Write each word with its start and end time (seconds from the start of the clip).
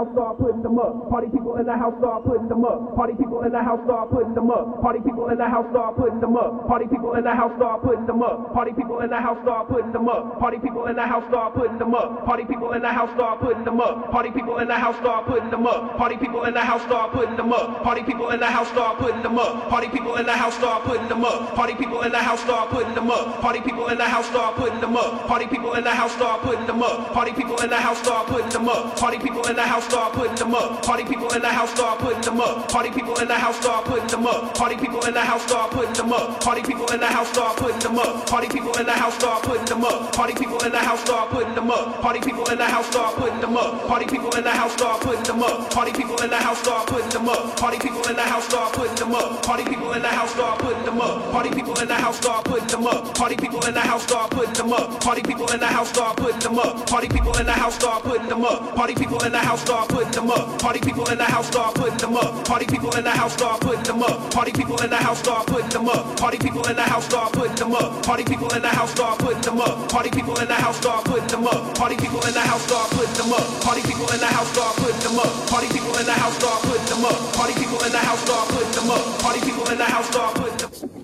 house 0.00 0.12
start 0.16 0.38
putting 0.38 0.62
them 0.62 0.78
up. 0.78 1.10
Party 1.10 1.28
people 1.28 1.56
in 1.56 1.66
the 1.66 1.76
house 1.76 1.92
start 2.00 2.24
putting 2.24 2.48
them 2.48 2.64
up. 2.64 2.96
Party 2.96 3.12
people 3.20 3.42
in 3.42 3.52
the 3.52 3.62
house 3.62 3.80
start 3.84 4.10
putting 4.10 4.34
them 4.34 4.50
up. 4.50 4.80
Party 4.80 4.98
people 5.04 5.28
in 5.28 5.36
the 5.36 5.48
house 5.48 5.66
start 5.70 5.96
putting 5.96 6.20
them 6.20 6.36
up. 6.36 6.66
Party 6.66 6.86
people 6.88 7.12
in 7.12 7.24
the 7.24 7.34
house 7.34 7.52
start 7.56 7.82
putting 7.84 8.06
them 8.06 8.22
up. 8.22 8.54
Party 8.54 8.72
people 8.72 8.98
in 9.00 9.10
the 9.10 9.20
house 9.20 9.36
start 9.44 9.68
putting 9.68 9.92
them 9.92 10.08
up. 10.08 10.40
Party 10.40 10.58
people 10.58 10.86
in 10.86 10.96
the 10.96 11.04
house 11.04 11.24
start 11.28 11.54
putting 11.54 11.78
them 11.78 11.94
up. 11.94 12.24
Party 12.24 12.44
people 12.44 12.72
in 12.72 12.80
the 12.80 12.88
house 12.88 13.10
start 13.12 13.40
putting 13.40 13.64
them 13.64 13.80
up. 13.80 14.10
Party 14.10 14.30
people 14.30 14.56
in 14.56 14.68
the 14.68 14.78
house 14.78 14.96
start 14.96 15.26
putting 15.26 15.50
them 15.50 15.66
up. 15.66 15.98
Party 15.98 16.16
people 16.16 16.44
in 16.44 16.54
the 16.54 16.64
house 16.64 16.82
start 16.86 17.12
putting 17.12 17.36
them 17.36 17.52
up. 17.52 17.82
Party 17.84 18.02
people 18.02 18.30
in 18.30 18.40
the 18.40 18.46
house 18.46 18.68
start 18.68 18.98
putting 18.98 19.22
them 19.22 19.38
up. 19.38 19.68
Party 19.70 19.88
people 19.88 20.16
in 20.16 20.26
the 20.26 20.32
house 20.36 20.56
start 20.56 20.84
putting 20.84 21.08
them 21.08 21.24
up. 21.24 21.54
Party 21.54 21.74
people 21.76 22.00
in 22.00 22.12
the 22.12 22.18
house 22.22 22.40
start 22.40 22.70
putting 22.70 22.94
them 22.94 23.10
up. 23.10 23.40
Party 23.40 23.60
people 23.60 23.88
in 23.88 23.98
the 23.98 24.04
house 24.08 24.26
start 24.26 24.56
putting 24.56 24.80
them 24.80 24.96
up. 24.96 25.26
Party 25.26 25.46
people 25.46 25.74
in 25.74 25.84
the 25.84 25.90
house 25.90 26.12
start 26.14 26.42
putting 26.42 26.66
them 26.66 26.82
up. 26.82 27.12
Party 27.12 27.32
people 27.32 27.60
in 27.60 27.70
the 27.70 27.76
house 27.76 27.98
start 28.02 28.26
putting 28.28 28.48
them 28.50 28.68
up. 28.68 28.96
Party 28.98 29.18
people 29.18 29.46
in 29.46 29.56
the 29.56 29.62
house 29.62 29.86
start 29.90 30.12
putting 30.12 30.36
them 30.36 30.54
up. 30.54 30.82
Party 30.84 31.04
people 31.04 31.28
in 31.34 31.42
the 31.42 31.48
house 31.48 31.70
start 31.74 31.98
putting 31.98 32.22
them 32.22 32.40
up. 32.40 32.68
Party 32.70 32.90
people 32.90 33.18
in 33.18 33.26
the 33.26 33.34
house 33.34 33.56
start 33.60 33.84
putting 33.84 34.06
them 34.06 34.26
up. 34.26 34.54
Party 34.54 34.76
people 34.76 35.02
in 35.04 35.14
the 35.14 35.20
house 35.20 35.42
start 35.42 35.70
putting 35.72 35.92
them 35.92 36.12
up. 36.12 36.40
Party 36.40 36.62
people 36.62 36.88
in 36.92 37.00
the 37.00 37.06
house 37.06 37.28
start 37.28 37.56
putting 37.56 37.78
them 37.80 37.98
up. 37.98 38.26
Party 38.26 38.48
people 38.48 38.72
in 38.78 38.86
the 38.86 38.92
house 38.92 39.16
start 39.16 39.42
putting 39.42 39.64
them 39.64 39.84
up. 39.84 40.12
Party 40.12 40.32
people 40.34 40.58
in 40.62 40.70
the 40.70 40.78
house 40.78 41.00
start 41.00 41.30
putting 41.30 41.54
them 41.54 41.70
up. 41.70 42.00
Party 42.00 42.20
people 42.20 42.46
in 42.50 42.58
the 42.58 42.64
house 42.64 42.86
start 42.86 43.16
putting 43.16 43.40
them 43.40 43.56
up. 43.56 43.88
Party 43.88 44.06
people 44.06 44.30
in 44.38 44.44
the 44.44 44.52
house 44.52 44.72
start 44.76 45.00
putting 45.02 45.24
them 45.24 45.42
up. 45.42 45.70
Party 45.70 45.92
people 45.92 46.22
in 46.22 46.30
the 46.30 46.36
house 46.36 46.58
start 46.58 46.86
putting 46.86 47.08
them 47.10 47.28
up. 47.28 47.60
Party 47.60 47.78
people 47.78 48.04
in 48.06 48.14
the 48.16 48.22
house 48.22 48.46
start 48.46 48.72
putting 48.72 48.94
them 48.94 49.14
up. 49.14 49.42
Party 49.42 49.64
people 49.64 49.92
in 49.92 50.02
the 50.02 50.08
house 50.08 50.34
start 50.34 50.58
putting 50.58 50.84
them 50.86 51.00
up. 51.00 51.32
Party 51.32 51.50
people 51.50 51.80
in 51.82 51.88
the 51.88 51.94
house 51.94 52.16
start 52.16 52.44
putting 52.44 52.66
them 52.68 52.86
up. 52.86 53.14
Party 53.14 53.34
people 53.34 53.64
in 53.66 53.74
the 53.74 53.80
house 53.80 54.06
start 54.06 54.30
putting 54.30 54.52
them 54.54 54.72
up. 54.72 55.00
Party 55.00 55.22
people 55.22 55.50
in 55.50 55.60
the 55.60 55.66
house 55.66 55.88
start 55.90 56.16
putting 56.16 56.38
them 56.38 56.58
up. 56.58 56.86
Party 56.86 57.08
people 57.08 57.36
in 57.38 57.46
the 57.46 57.52
house 57.52 57.74
start 57.76 58.02
putting 58.04 58.28
them 58.28 58.44
up. 58.44 58.76
Party 58.76 58.94
people 58.94 59.22
in 59.24 59.32
the 59.32 59.38
house 59.38 59.62
start 59.62 59.79
putting 59.88 60.12
them 60.12 60.30
up. 60.30 60.58
Party 60.60 60.80
people 60.80 61.08
in 61.08 61.18
the 61.18 61.24
house 61.24 61.46
start 61.46 61.74
putting 61.74 61.96
them 61.98 62.16
up. 62.16 62.44
Party 62.44 62.66
people 62.66 62.94
in 62.96 63.04
the 63.04 63.10
house 63.10 63.32
start 63.32 63.60
putting 63.60 63.82
them 63.82 64.02
up. 64.02 64.30
Party 64.30 64.52
people 64.52 64.76
in 64.82 64.90
the 64.90 64.96
house 64.96 65.18
start 65.18 65.46
putting 65.46 65.68
them 65.70 65.88
up. 65.88 66.16
Party 66.16 66.38
people 66.38 66.66
in 66.66 66.76
the 66.76 66.82
house 66.82 67.04
start 67.04 67.32
putting 67.32 67.54
them 67.56 67.72
up. 67.72 68.02
Party 68.02 68.24
people 68.24 68.48
in 68.52 68.62
the 68.62 68.68
house 68.68 68.90
start 68.90 69.18
putting 69.18 69.40
them 69.42 69.60
up. 69.60 69.88
Party 69.88 70.10
people 70.10 70.36
in 70.38 70.48
the 70.48 70.54
house 70.54 70.76
start 70.76 71.04
putting 71.04 71.26
them 71.28 71.46
up. 71.46 71.74
Party 71.74 71.96
people 71.96 72.20
in 72.26 72.34
the 72.34 72.44
house 72.44 72.62
start 72.66 72.90
putting 72.90 73.14
them 73.14 73.32
up. 73.32 73.62
Party 73.64 73.82
people 73.82 74.06
in 74.10 74.20
the 74.20 74.26
house 74.26 74.48
start 74.52 74.76
putting 74.76 75.00
them 75.00 75.18
up. 75.18 75.50
Party 75.50 75.66
people 75.72 75.94
in 75.96 76.06
the 76.06 76.12
house 76.12 76.36
start 76.36 76.62
putting 76.62 76.86
them 76.90 77.04
up. 77.04 77.34
Party 77.34 77.54
people 77.54 77.78
in 77.84 77.92
the 77.92 77.98
house 77.98 78.20
start 78.24 78.48
putting 78.48 78.72
them 78.72 78.90
up. 78.90 79.22
Party 79.22 79.40
people 79.40 79.64
in 79.70 79.78
the 79.78 79.84
house 79.84 80.08
start 80.08 80.34
putting 80.34 80.56
them 80.58 80.96
up. 80.96 80.99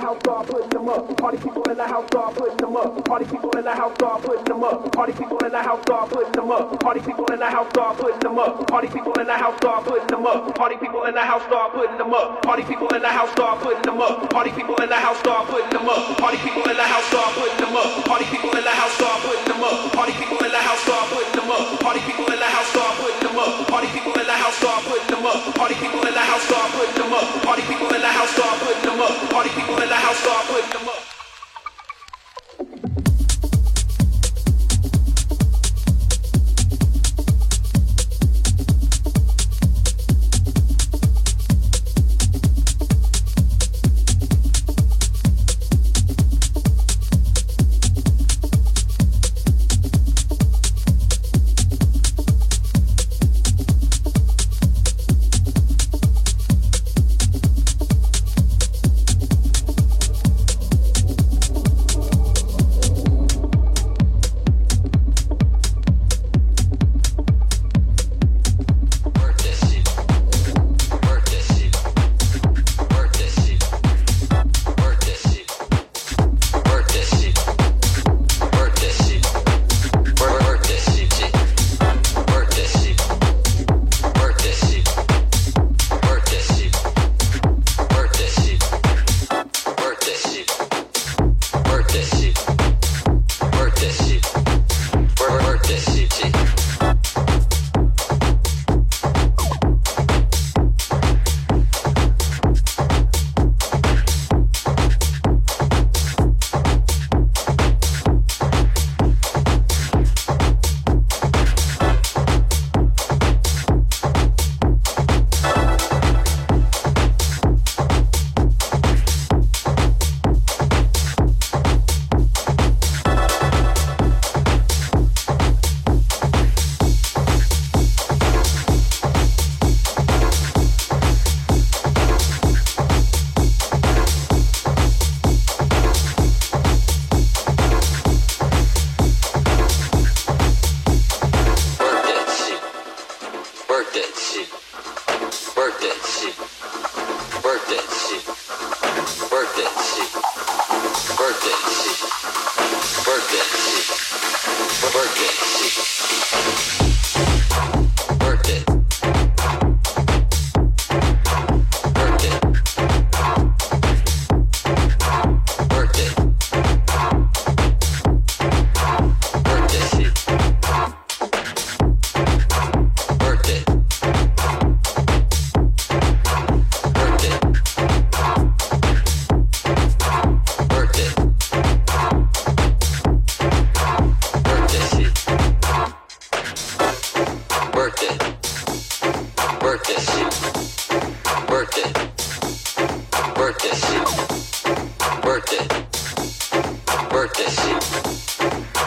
The 0.00 0.80
muff, 0.80 1.16
party 1.16 1.38
people 1.38 1.62
in 1.70 1.76
the 1.76 1.86
house 1.86 2.06
start 2.08 2.34
putting 2.34 2.56
them 2.56 2.76
up. 2.76 3.04
Party 3.04 3.24
people 3.24 3.50
in 3.56 3.64
the 3.64 3.74
house 3.74 3.94
start 3.94 4.22
putting 4.22 4.44
them 4.44 4.64
up. 4.64 4.92
Party 4.92 5.12
people 5.12 5.38
in 5.44 5.52
the 5.52 5.62
house 5.62 5.80
start 5.82 6.10
putting 6.10 6.32
them 6.32 6.50
up. 6.50 6.80
Party 6.80 7.00
people 7.00 7.26
in 7.32 7.38
the 7.38 7.46
house 7.46 7.68
start 7.70 7.96
putting 7.98 8.18
them 8.20 8.38
up. 8.38 8.66
Party 8.66 8.88
people 8.88 9.12
in 9.14 9.26
the 9.26 9.34
house 9.34 9.56
start 9.56 9.84
putting 9.84 10.06
them 10.08 10.26
up. 10.26 10.54
Party 10.54 10.76
people 10.76 11.02
in 11.04 11.14
the 11.14 11.20
house 11.20 11.42
start 11.46 11.72
putting 11.74 11.96
them 11.96 12.14
up. 12.14 12.42
Party 12.42 12.62
people 12.64 12.88
in 12.94 13.02
the 13.02 13.08
house 13.08 13.30
start 13.32 13.62
putting 13.62 13.82
them 13.82 14.00
up. 14.00 14.30
Party 14.30 14.50
people 14.52 14.76
in 14.82 14.90
the 14.90 14.98
house 14.98 15.20
start 15.20 15.46
putting 15.46 15.70
them 15.70 15.86
up. 15.88 16.18
Party 16.18 16.40
people 16.42 16.64
in 16.66 16.76
the 16.76 16.84
house 16.84 17.08
start 17.14 17.34
putting 17.36 17.54
them 17.62 17.78
up. 17.78 18.04
Party 18.04 18.24
people 18.26 18.50
in 18.50 18.64
the 18.64 18.72
house 18.74 18.94
start 18.98 19.22
putting 19.22 19.46
them 19.46 19.62
up. 19.62 19.94
Party 19.94 20.14
people 20.18 20.40
in 20.42 20.50
the 20.50 20.60
house 20.64 20.82
start 20.82 21.10
putting 21.14 21.38
them 21.38 21.48
up. 21.54 21.82
Party 21.82 22.02
people 22.02 22.26
in 22.34 22.40
the 22.42 22.50
house 22.50 22.66
start 22.66 22.98
putting 22.98 23.22
them 23.22 23.38
up. 23.38 23.54
Party 23.68 23.90
people 23.94 24.16
in 24.18 24.26
the 24.26 24.26
house 24.26 24.26
start 24.26 24.26
putting 24.26 24.26
them 24.26 24.26
up. 24.26 24.26
Party 24.26 24.26
people 24.26 24.26
in 24.26 24.26
the 24.26 24.32
house 24.34 24.56
start 24.58 24.80
putting 24.84 25.08
them 25.12 25.26
up. 25.26 25.54
Party 25.54 25.74
people 25.78 26.02
in 26.02 26.14
the 26.14 26.24
house 26.24 26.42
start 26.44 26.68
putting 26.74 26.96
them 26.98 27.12
up. 27.12 27.26
Party 27.44 27.62
people 27.68 27.90
in 27.94 28.00
the 28.00 28.08
house 28.08 28.30
start 28.34 28.56
putting 28.60 28.82
them 28.84 29.00
up. 29.00 29.14
Party 29.30 29.50
people 29.54 29.83
in 29.84 29.90
the 29.90 29.96
house 29.96 30.16
start 30.16 30.46
putting 30.46 30.70
them 30.70 30.88
up. 30.88 31.13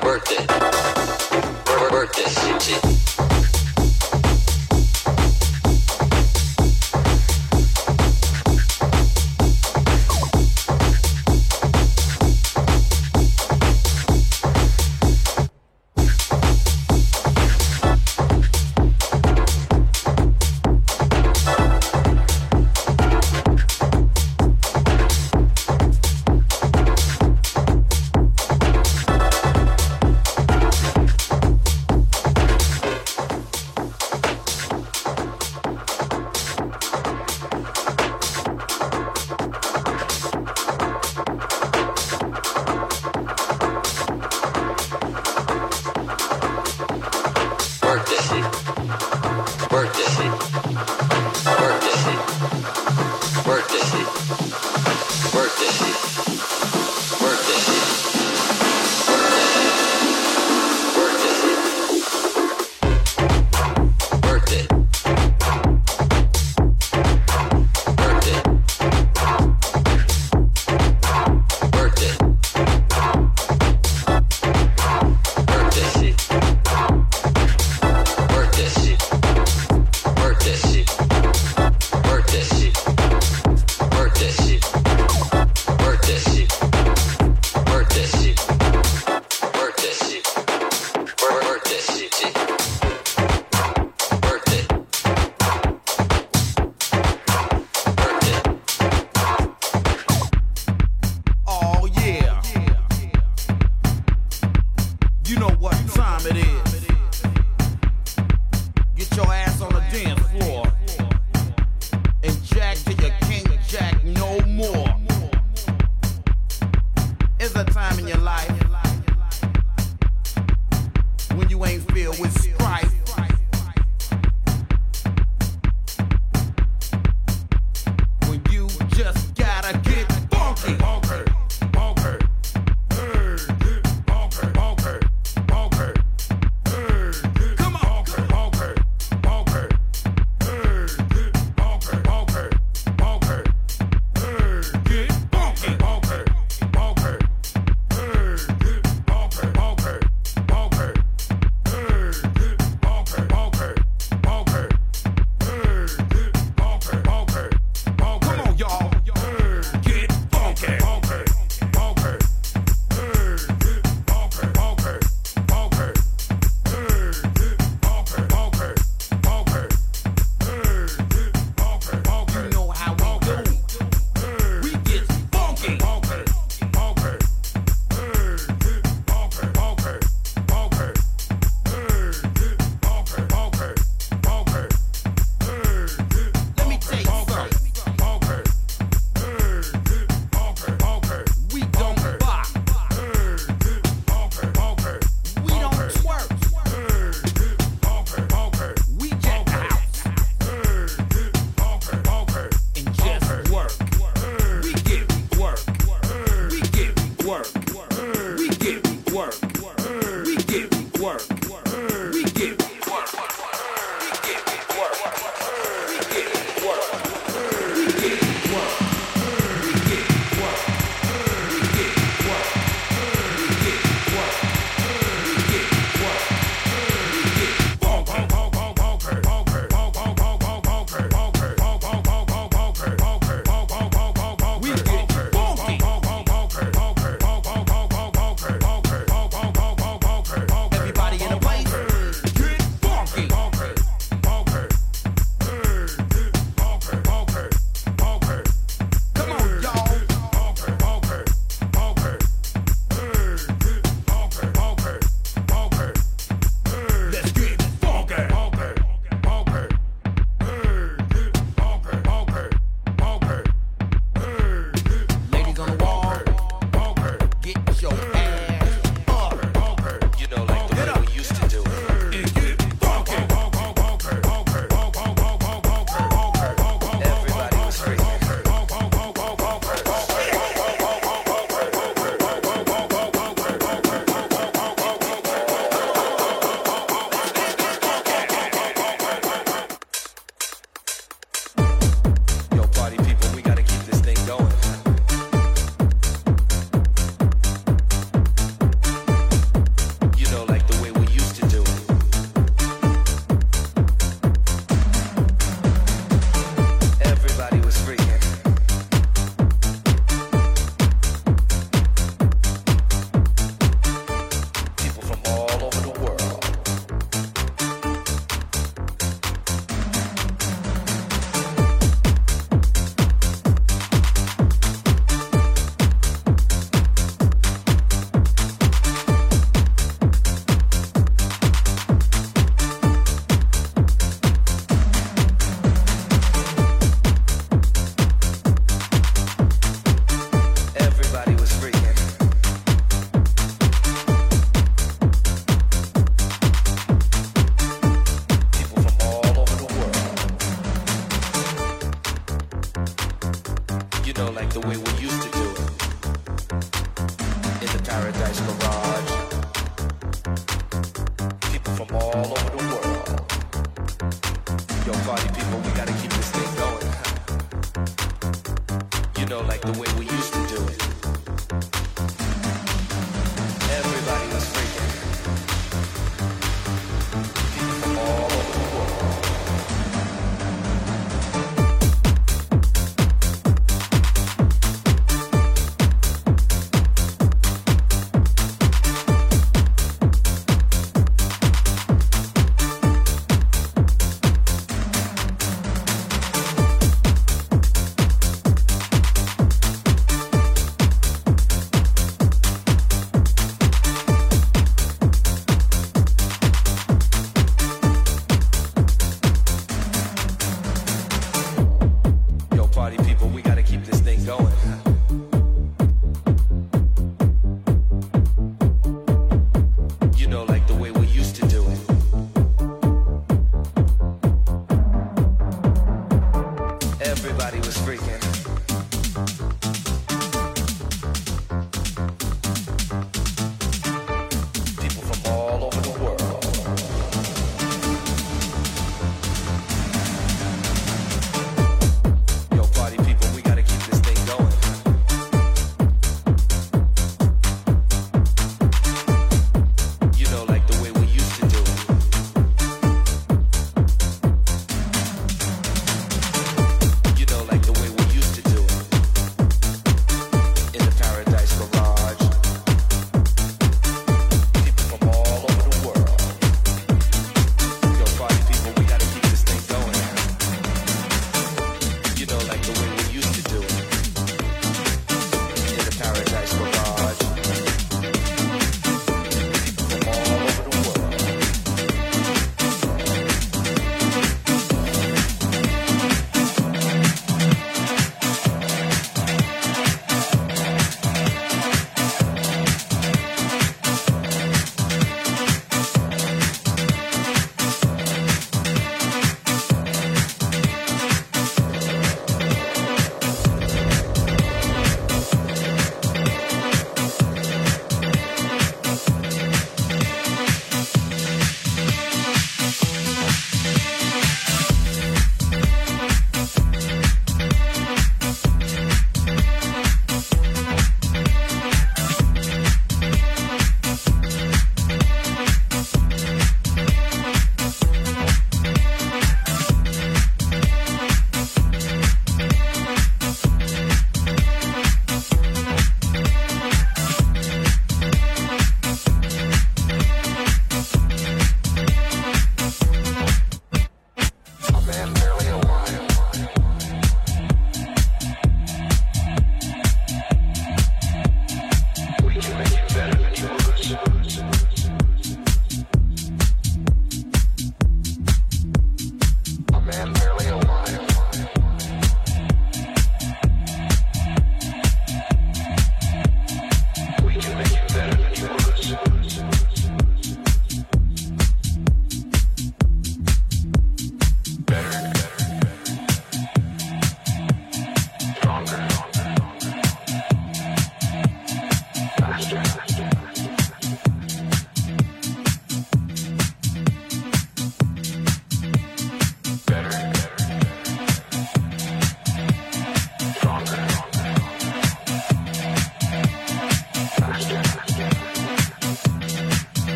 birthday 0.00 0.46
birthday 1.90 2.28
shit. 2.60 3.27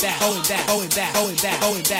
going 0.00 0.08
back, 0.08 0.20
going 0.20 0.40
back, 0.42 0.66
going 0.66 0.88
back, 0.88 1.14
going 1.14 1.36
back, 1.36 1.60
going 1.60 1.82
back. 1.82 1.99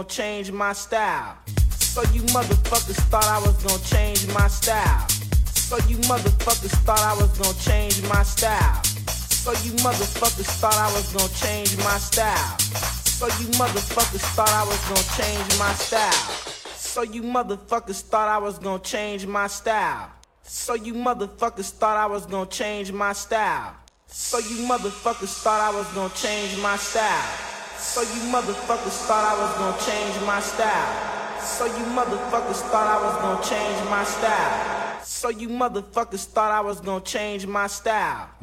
gonna 0.00 0.08
change 0.08 0.50
my 0.50 0.72
style. 0.72 1.36
So 1.68 2.00
you 2.14 2.22
motherfuckers 2.32 3.00
thought 3.10 3.26
I 3.26 3.38
was 3.40 3.62
gonna 3.62 3.82
change 3.84 4.26
my 4.32 4.48
style. 4.48 5.06
So 5.52 5.76
you 5.88 5.96
motherfuckers 6.08 6.74
thought 6.86 7.00
I 7.00 7.14
was 7.20 7.36
gonna 7.36 7.58
change 7.58 8.00
my 8.08 8.22
style. 8.22 8.82
So 9.12 9.52
you 9.52 9.72
motherfuckers 9.84 10.48
thought 10.58 10.74
I 10.74 10.90
was 10.94 11.12
gonna 11.12 11.28
change 11.34 11.76
my 11.78 11.98
style. 11.98 12.58
So 12.58 13.26
you 13.26 13.48
motherfuckers 13.60 14.24
thought 14.34 14.48
I 14.48 14.64
was 14.64 14.80
gonna 14.88 15.18
change 15.18 15.58
my 15.58 15.74
style. 15.74 16.28
So 16.76 17.02
you 17.02 17.22
motherfuckers 17.22 18.00
thought 18.00 18.28
I 18.28 18.38
was 18.38 18.58
gonna 18.58 18.82
change 18.82 19.26
my 19.26 19.48
style. 19.48 20.10
So 20.42 20.74
you 20.74 20.94
motherfuckers 20.94 21.72
thought 21.72 21.98
I 21.98 22.06
was 22.06 22.24
gonna 22.24 22.48
change 22.48 22.90
my 22.90 23.12
style. 23.12 23.74
So 24.06 24.38
you 24.38 24.66
motherfuckers 24.66 25.42
thought 25.42 25.60
I 25.60 25.76
was 25.76 25.86
gonna 25.92 26.14
change 26.14 26.56
my 26.62 26.76
style. 26.76 27.49
So 27.80 28.02
you 28.02 28.20
motherfuckers 28.30 29.06
thought 29.06 29.24
I 29.24 29.40
was 29.40 29.56
gonna 29.56 29.90
change 29.90 30.26
my 30.26 30.38
style. 30.40 31.40
So 31.40 31.64
you 31.64 31.84
motherfuckers 31.96 32.60
thought 32.70 32.86
I 32.86 33.02
was 33.02 33.16
gonna 33.22 33.42
change 33.42 33.90
my 33.90 34.04
style. 34.04 35.02
So 35.02 35.30
you 35.30 35.48
motherfuckers 35.48 36.26
thought 36.26 36.52
I 36.52 36.60
was 36.60 36.78
gonna 36.80 37.02
change 37.02 37.46
my 37.46 37.66
style. 37.66 38.39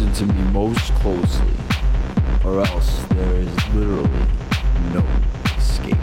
Listen 0.00 0.28
to 0.28 0.34
me 0.34 0.42
most 0.52 0.92
closely, 0.94 1.52
or 2.44 2.60
else 2.60 3.02
there 3.10 3.36
is 3.36 3.74
literally 3.74 4.08
no 4.94 5.04
escape. 5.58 5.96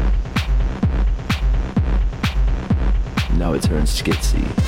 Now 3.38 3.54
it 3.54 3.64
turns 3.64 4.02
skitsy. 4.02 4.67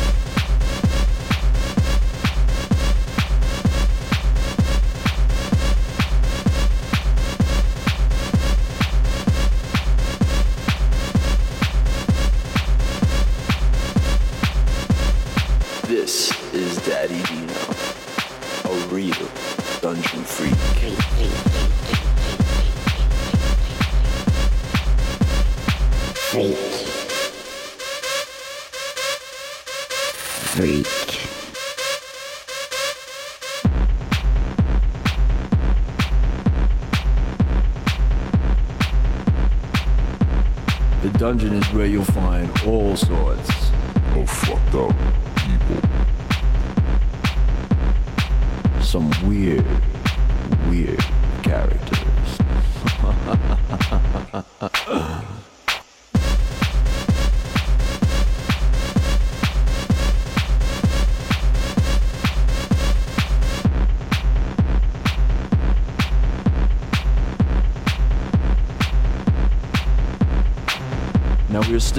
Dungeon 41.30 41.54
is 41.54 41.74
where 41.74 41.86
you'll 41.86 42.04
find 42.06 42.50
all 42.66 42.96
sorts 42.96 43.49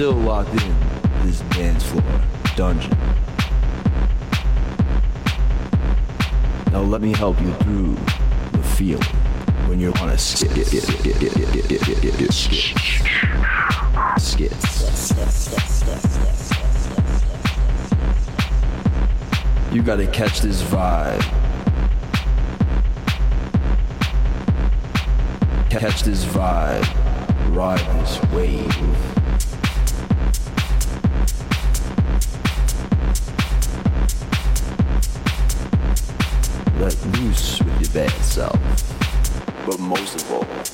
still 0.01 0.13
locked 0.13 0.49
in 0.49 0.75
this 1.27 1.41
dance 1.51 1.83
floor 1.83 2.21
dungeon. 2.55 2.89
Now 6.71 6.81
let 6.81 7.01
me 7.01 7.13
help 7.13 7.39
you 7.39 7.53
through 7.57 7.93
the 8.51 8.63
feeling 8.63 9.03
when 9.67 9.79
you're 9.79 9.95
on 9.99 10.09
a 10.09 10.17
skit. 10.17 10.65
Skits. 14.17 14.71
You 19.71 19.83
gotta 19.83 20.07
catch 20.07 20.41
this 20.41 20.63
vibe. 20.63 21.21
Catch 25.69 26.01
this 26.01 26.25
vibe. 26.25 27.55
Ride 27.55 28.01
this 28.01 28.19
wave. 28.31 29.10
With 38.35 38.37
your 38.37 38.47
bad 38.47 38.59
self. 38.59 39.65
But 39.65 39.79
most 39.79 40.15
of 40.15 40.31
all, 40.31 40.70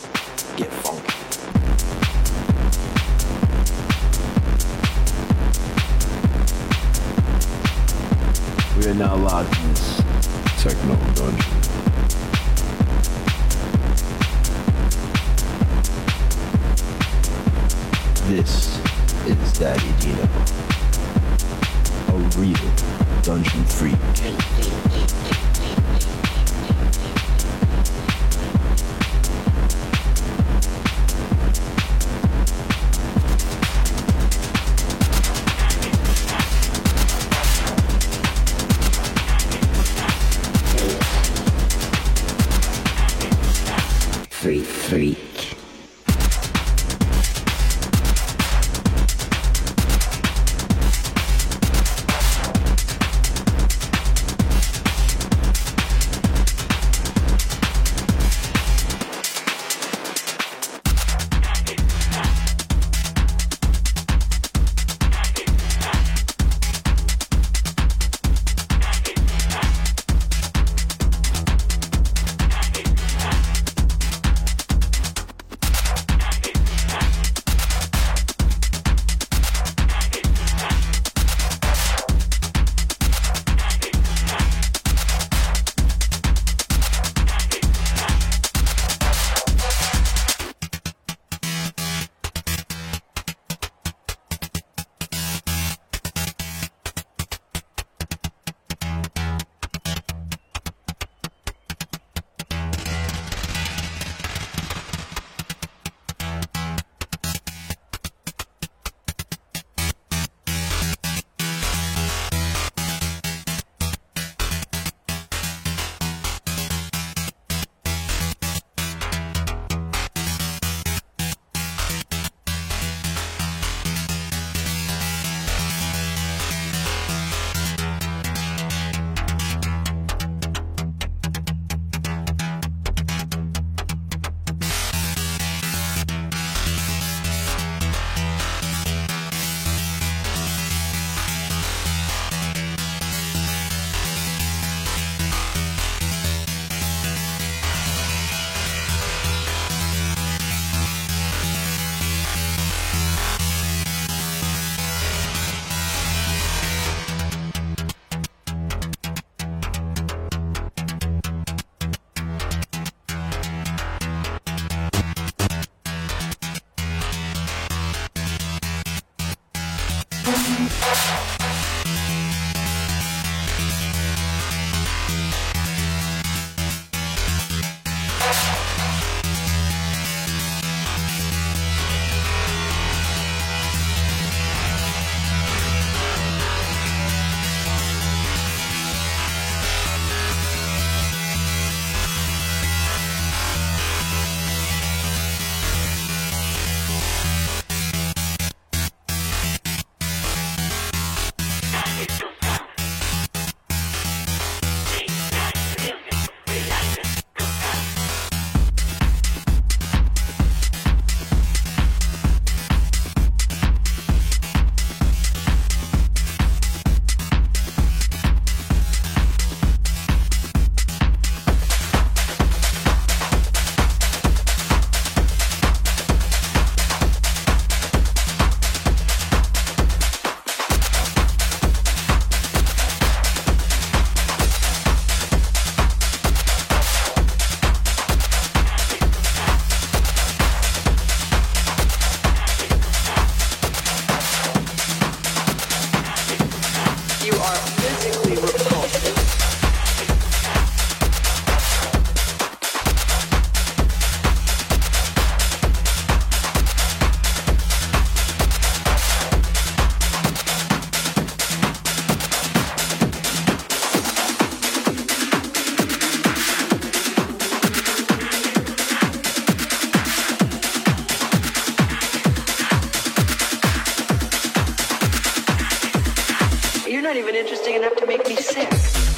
even 277.27 277.41
interesting 277.41 277.75
enough 277.75 277.93
to 277.97 278.05
make 278.05 278.25
me 278.25 278.37
sick. 278.37 279.16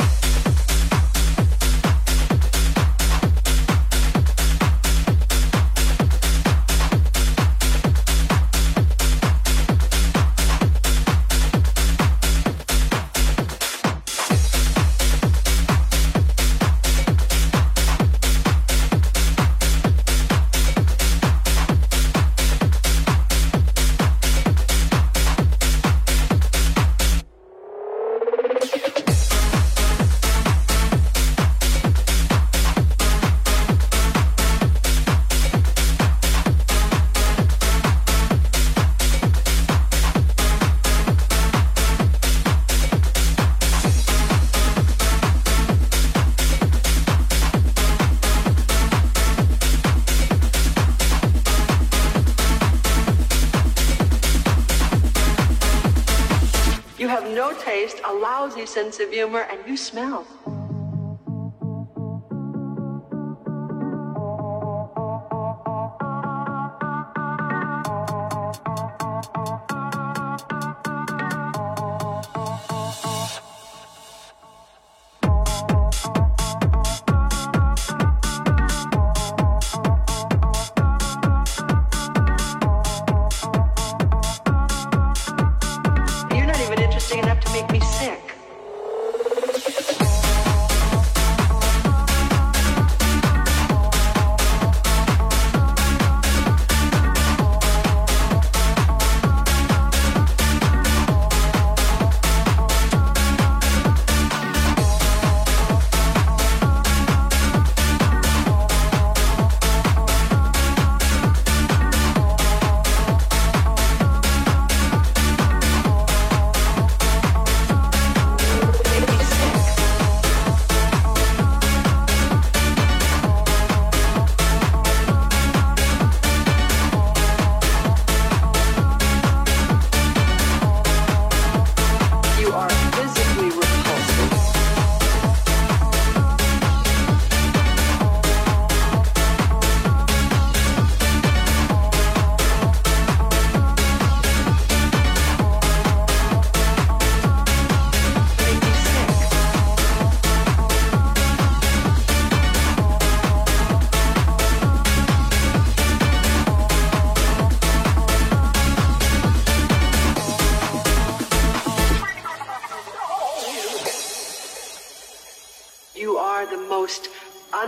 Sense 58.79 58.99
of 59.01 59.11
humor, 59.11 59.45
and 59.51 59.67
you 59.67 59.75
smell. 59.75 60.25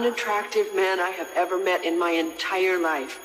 Unattractive 0.01 0.73
man 0.75 0.99
I 0.99 1.11
have 1.11 1.29
ever 1.35 1.63
met 1.63 1.85
in 1.85 1.99
my 1.99 2.09
entire 2.09 2.79
life. 2.79 3.19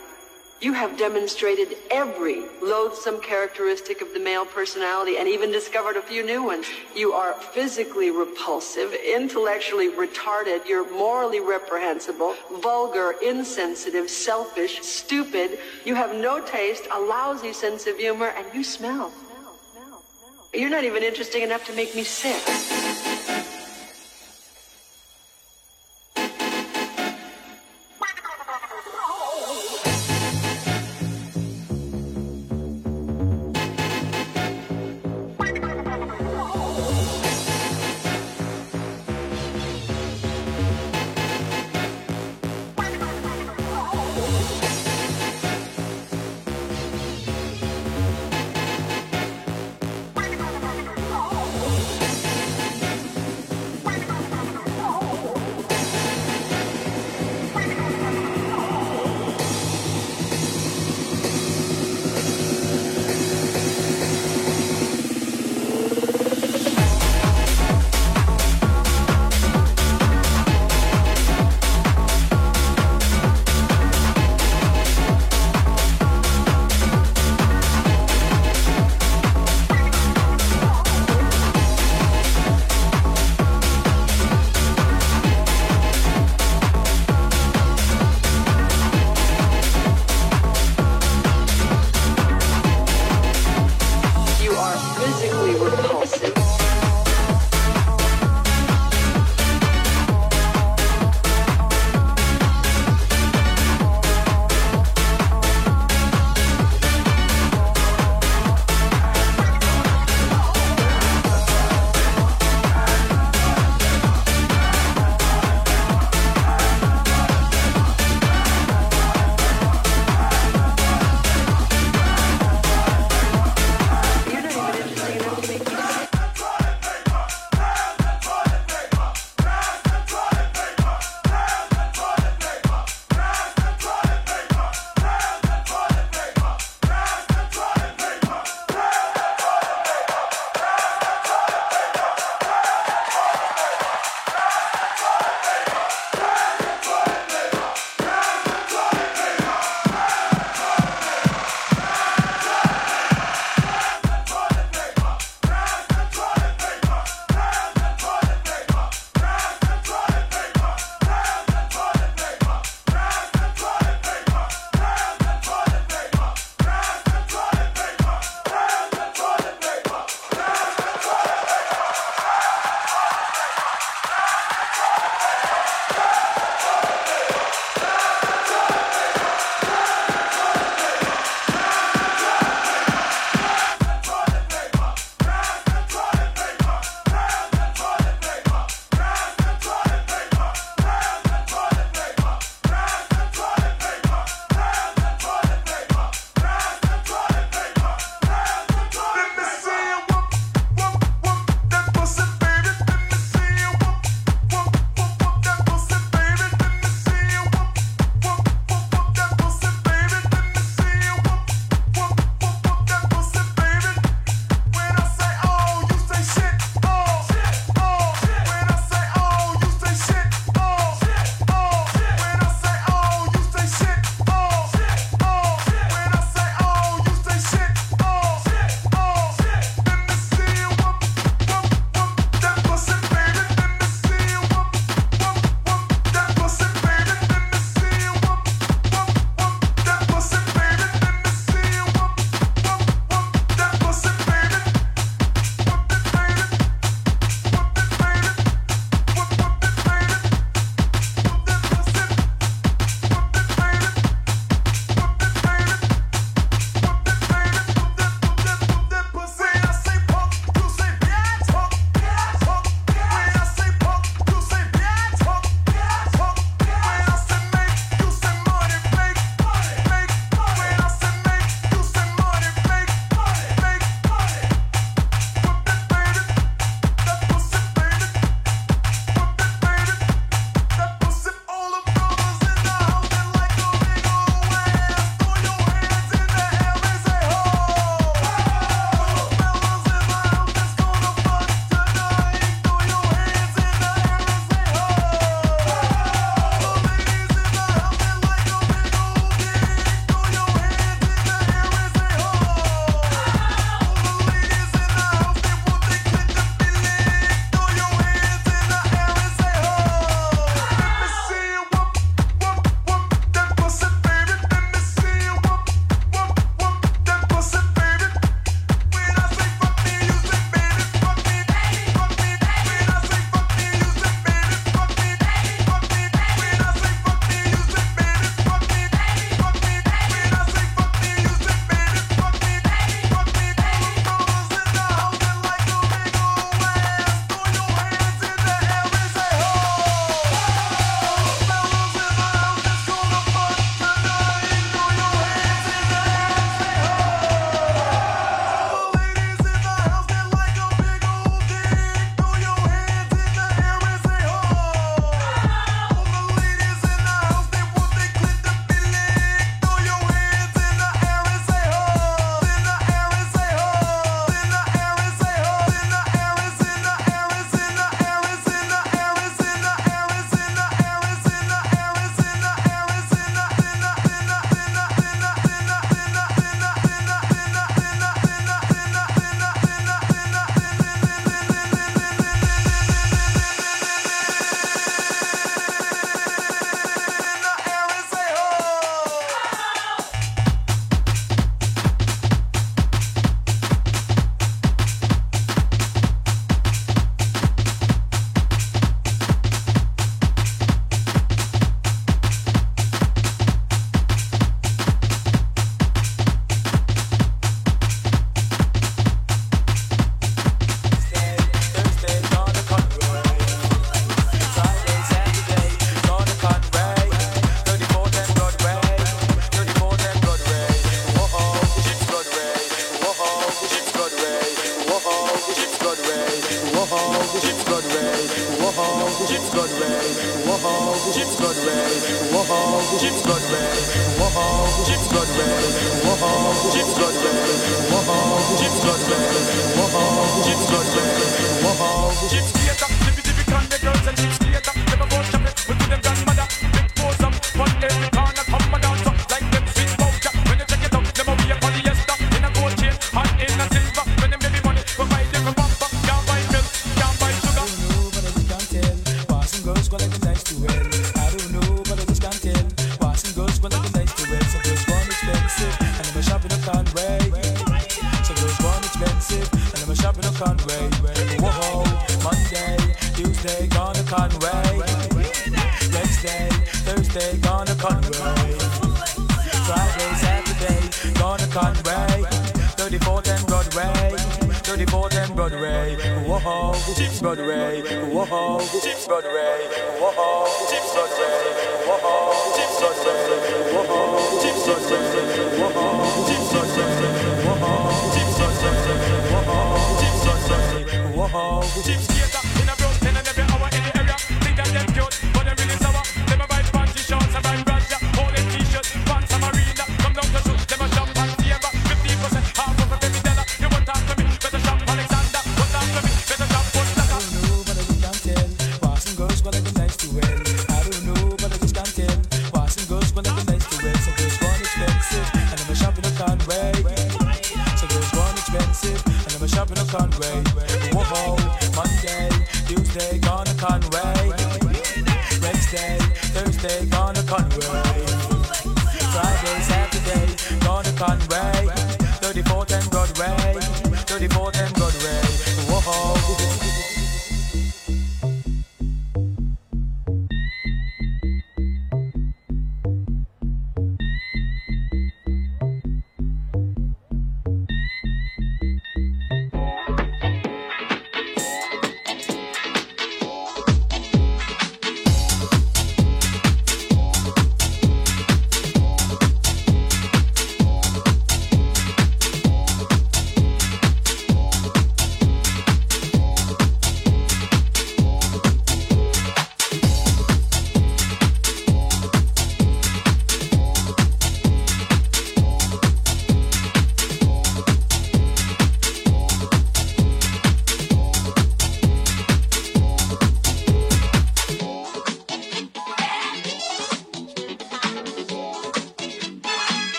You 0.61 0.74
have 0.74 0.98
demonstrated 0.98 1.74
every 1.90 2.44
loathsome 2.62 3.19
characteristic 3.23 4.03
of 4.03 4.12
the 4.12 4.20
male 4.20 4.44
personality 4.44 5.16
and 5.16 5.27
even 5.27 5.51
discovered 5.51 5.97
a 5.97 6.03
few 6.03 6.23
new 6.23 6.43
ones. 6.43 6.66
You 6.94 7.15
are 7.15 7.32
physically 7.32 8.11
repulsive, 8.11 8.93
intellectually 8.93 9.89
retarded, 9.89 10.69
you're 10.69 10.90
morally 10.90 11.40
reprehensible, 11.40 12.35
vulgar, 12.61 13.15
insensitive, 13.24 14.11
selfish, 14.11 14.82
stupid. 14.82 15.59
You 15.86 15.94
have 15.94 16.15
no 16.15 16.44
taste, 16.44 16.89
a 16.93 17.01
lousy 17.01 17.55
sense 17.55 17.86
of 17.86 17.97
humor, 17.97 18.35
and 18.36 18.47
you 18.53 18.62
smell. 18.62 19.12
You're 20.53 20.69
not 20.69 20.85
even 20.85 21.03
interesting 21.03 21.40
enough 21.40 21.65
to 21.69 21.73
make 21.73 21.94
me 21.94 22.05
sick. 22.05 22.43